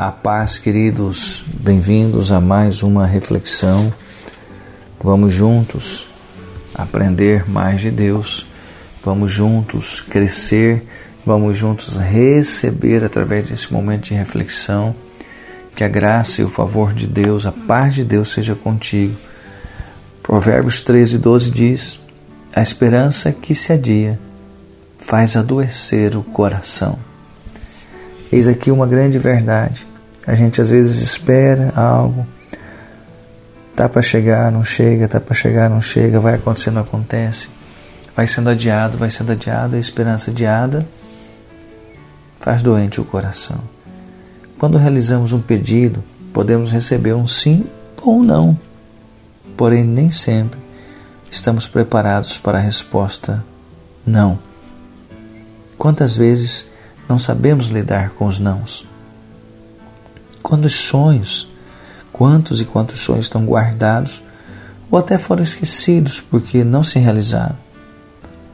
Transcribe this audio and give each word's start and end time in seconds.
A 0.00 0.12
paz, 0.12 0.60
queridos, 0.60 1.44
bem-vindos 1.48 2.30
a 2.30 2.40
mais 2.40 2.84
uma 2.84 3.04
reflexão. 3.04 3.92
Vamos 5.02 5.34
juntos 5.34 6.06
aprender 6.72 7.50
mais 7.50 7.80
de 7.80 7.90
Deus, 7.90 8.46
vamos 9.04 9.32
juntos 9.32 10.00
crescer, 10.00 10.86
vamos 11.26 11.58
juntos 11.58 11.96
receber 11.96 13.02
através 13.02 13.48
desse 13.48 13.72
momento 13.72 14.04
de 14.04 14.14
reflexão. 14.14 14.94
Que 15.74 15.82
a 15.82 15.88
graça 15.88 16.42
e 16.42 16.44
o 16.44 16.48
favor 16.48 16.94
de 16.94 17.08
Deus, 17.08 17.44
a 17.44 17.50
paz 17.50 17.92
de 17.92 18.04
Deus 18.04 18.28
seja 18.28 18.54
contigo. 18.54 19.16
Provérbios 20.22 20.80
13, 20.80 21.18
12 21.18 21.50
diz: 21.50 22.00
A 22.54 22.62
esperança 22.62 23.32
que 23.32 23.52
se 23.52 23.72
adia 23.72 24.16
faz 24.96 25.36
adoecer 25.36 26.16
o 26.16 26.22
coração. 26.22 27.07
Eis 28.30 28.46
aqui 28.46 28.70
uma 28.70 28.86
grande 28.86 29.18
verdade. 29.18 29.86
A 30.26 30.34
gente 30.34 30.60
às 30.60 30.70
vezes 30.70 31.00
espera 31.00 31.72
algo, 31.74 32.26
tá 33.74 33.88
para 33.88 34.02
chegar, 34.02 34.52
não 34.52 34.62
chega, 34.62 35.08
tá 35.08 35.18
para 35.18 35.34
chegar, 35.34 35.70
não 35.70 35.80
chega, 35.80 36.20
vai 36.20 36.34
acontecer, 36.34 36.70
não 36.70 36.82
acontece. 36.82 37.48
Vai 38.14 38.26
sendo 38.26 38.50
adiado, 38.50 38.98
vai 38.98 39.10
sendo 39.10 39.32
adiado, 39.32 39.76
a 39.76 39.78
esperança 39.78 40.30
adiada 40.30 40.86
faz 42.40 42.62
doente 42.62 43.00
o 43.00 43.04
coração. 43.04 43.60
Quando 44.58 44.78
realizamos 44.78 45.32
um 45.32 45.40
pedido, 45.40 46.02
podemos 46.32 46.70
receber 46.70 47.14
um 47.14 47.26
sim 47.26 47.64
ou 48.02 48.20
um 48.20 48.22
não. 48.22 48.58
Porém, 49.56 49.84
nem 49.84 50.10
sempre 50.10 50.58
estamos 51.30 51.68
preparados 51.68 52.38
para 52.38 52.58
a 52.58 52.60
resposta 52.60 53.44
não. 54.06 54.38
Quantas 55.76 56.16
vezes 56.16 56.68
não 57.08 57.18
sabemos 57.18 57.68
lidar 57.68 58.10
com 58.10 58.26
os 58.26 58.38
nãos? 58.38 58.86
Quando 60.42 60.68
sonhos, 60.68 61.48
quantos 62.12 62.60
e 62.60 62.64
quantos 62.64 63.00
sonhos 63.00 63.26
estão 63.26 63.46
guardados 63.46 64.22
ou 64.90 64.98
até 64.98 65.16
foram 65.16 65.42
esquecidos 65.42 66.20
porque 66.20 66.62
não 66.62 66.82
se 66.82 66.98
realizaram? 66.98 67.56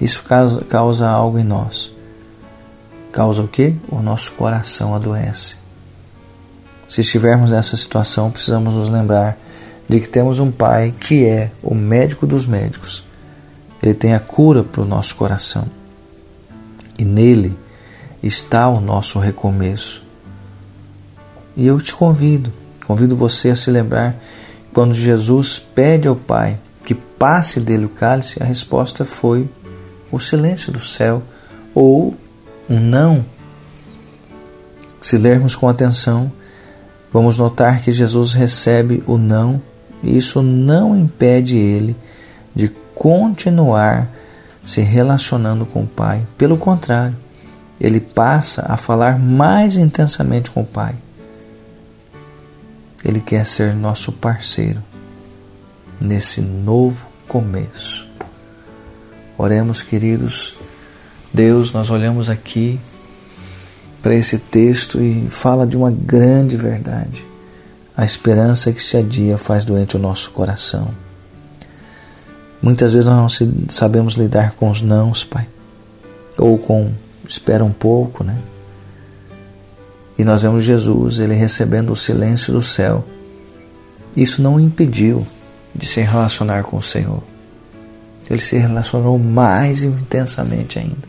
Isso 0.00 0.22
causa, 0.22 0.64
causa 0.64 1.08
algo 1.08 1.38
em 1.38 1.44
nós. 1.44 1.92
Causa 3.12 3.42
o 3.42 3.48
que? 3.48 3.74
O 3.88 4.00
nosso 4.00 4.32
coração 4.32 4.94
adoece. 4.94 5.56
Se 6.86 7.00
estivermos 7.00 7.50
nessa 7.50 7.76
situação, 7.76 8.30
precisamos 8.30 8.74
nos 8.74 8.88
lembrar 8.88 9.36
de 9.88 10.00
que 10.00 10.08
temos 10.08 10.38
um 10.38 10.50
Pai 10.50 10.94
que 10.98 11.26
é 11.26 11.50
o 11.62 11.74
médico 11.74 12.26
dos 12.26 12.46
médicos. 12.46 13.04
Ele 13.82 13.94
tem 13.94 14.14
a 14.14 14.20
cura 14.20 14.62
para 14.62 14.82
o 14.82 14.86
nosso 14.86 15.16
coração. 15.16 15.66
E 16.98 17.04
nele 17.04 17.56
está 18.22 18.68
o 18.68 18.80
nosso 18.80 19.18
recomeço. 19.18 20.02
E 21.56 21.66
eu 21.66 21.80
te 21.80 21.94
convido, 21.94 22.52
convido 22.86 23.16
você 23.16 23.50
a 23.50 23.56
se 23.56 23.70
lembrar 23.70 24.16
quando 24.72 24.94
Jesus 24.94 25.58
pede 25.58 26.06
ao 26.06 26.14
Pai 26.16 26.58
que 26.84 26.94
passe 26.94 27.60
dele 27.60 27.84
o 27.84 27.88
cálice, 27.88 28.42
a 28.42 28.46
resposta 28.46 29.04
foi 29.04 29.48
o 30.10 30.18
silêncio 30.18 30.72
do 30.72 30.80
céu 30.80 31.22
ou 31.74 32.16
um 32.68 32.78
não. 32.78 33.24
Se 35.00 35.18
lermos 35.18 35.54
com 35.54 35.68
atenção, 35.68 36.30
vamos 37.12 37.36
notar 37.36 37.82
que 37.82 37.92
Jesus 37.92 38.34
recebe 38.34 39.02
o 39.06 39.18
não 39.18 39.60
e 40.02 40.16
isso 40.16 40.42
não 40.42 40.96
impede 40.96 41.56
ele 41.56 41.96
de 42.54 42.68
continuar 42.94 44.08
se 44.64 44.80
relacionando 44.80 45.64
com 45.66 45.82
o 45.82 45.86
Pai. 45.86 46.22
Pelo 46.36 46.56
contrário, 46.56 47.16
ele 47.80 48.00
passa 48.00 48.64
a 48.68 48.76
falar 48.76 49.18
mais 49.18 49.76
intensamente 49.76 50.50
com 50.50 50.62
o 50.62 50.66
Pai. 50.66 50.94
Ele 53.04 53.20
quer 53.20 53.46
ser 53.46 53.74
nosso 53.74 54.10
parceiro 54.10 54.82
nesse 56.00 56.40
novo 56.40 57.08
começo. 57.28 58.06
Oremos, 59.36 59.82
queridos. 59.82 60.54
Deus, 61.32 61.72
nós 61.72 61.90
olhamos 61.90 62.28
aqui 62.28 62.80
para 64.02 64.14
esse 64.14 64.38
texto 64.38 65.00
e 65.00 65.28
fala 65.30 65.66
de 65.66 65.76
uma 65.76 65.90
grande 65.90 66.56
verdade. 66.56 67.24
A 67.96 68.04
esperança 68.04 68.72
que 68.72 68.82
se 68.82 68.96
adia 68.96 69.38
faz 69.38 69.64
doente 69.64 69.96
o 69.96 70.00
nosso 70.00 70.30
coração. 70.32 70.90
Muitas 72.60 72.92
vezes 72.92 73.06
nós 73.06 73.40
não 73.40 73.68
sabemos 73.68 74.14
lidar 74.14 74.52
com 74.52 74.68
os 74.68 74.82
nãos, 74.82 75.24
Pai, 75.24 75.46
ou 76.36 76.58
com 76.58 76.92
espera 77.28 77.62
um 77.62 77.70
pouco, 77.70 78.24
né? 78.24 78.38
E 80.18 80.24
nós 80.24 80.42
vemos 80.42 80.64
Jesus, 80.64 81.20
ele 81.20 81.34
recebendo 81.34 81.92
o 81.92 81.96
silêncio 81.96 82.52
do 82.52 82.62
céu. 82.62 83.04
Isso 84.16 84.42
não 84.42 84.56
o 84.56 84.60
impediu 84.60 85.24
de 85.72 85.86
se 85.86 86.00
relacionar 86.00 86.64
com 86.64 86.78
o 86.78 86.82
Senhor. 86.82 87.22
Ele 88.28 88.40
se 88.40 88.56
relacionou 88.56 89.18
mais 89.18 89.84
intensamente 89.84 90.78
ainda. 90.78 91.08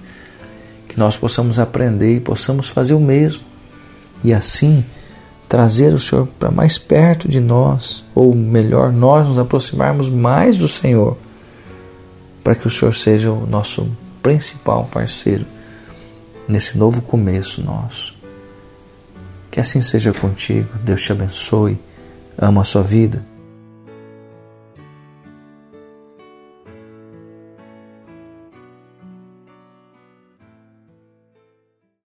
Que 0.88 1.00
nós 1.00 1.18
possamos 1.18 1.58
aprender 1.58 2.18
e 2.18 2.20
possamos 2.20 2.70
fazer 2.70 2.94
o 2.94 3.00
mesmo. 3.00 3.44
E 4.24 4.32
assim 4.32 4.86
trazer 5.48 5.94
o 5.94 6.00
Senhor 6.00 6.28
para 6.38 6.52
mais 6.52 6.78
perto 6.78 7.28
de 7.28 7.40
nós, 7.40 8.06
ou 8.14 8.36
melhor, 8.36 8.92
nós 8.92 9.28
nos 9.28 9.40
aproximarmos 9.40 10.08
mais 10.10 10.56
do 10.56 10.68
Senhor, 10.68 11.18
para 12.44 12.54
que 12.54 12.68
o 12.68 12.70
Senhor 12.70 12.94
seja 12.94 13.32
o 13.32 13.48
nosso 13.48 13.90
principal 14.22 14.88
parceiro 14.92 15.46
nesse 16.50 16.78
novo 16.78 17.02
começo 17.02 17.64
nosso. 17.64 18.18
Que 19.52 19.60
assim 19.60 19.80
seja 19.80 20.12
contigo. 20.12 20.68
Deus 20.84 21.02
te 21.02 21.12
abençoe. 21.12 21.80
Amo 22.38 22.60
a 22.60 22.64
sua 22.64 22.82
vida. 22.82 23.24